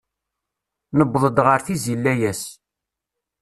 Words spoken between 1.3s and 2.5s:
ɣer tizi n layas.